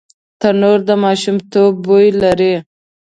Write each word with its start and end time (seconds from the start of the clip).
تنور 0.39 0.79
د 0.89 0.91
ماشومتوب 1.03 1.71
بوی 1.85 2.07
لري 2.21 2.53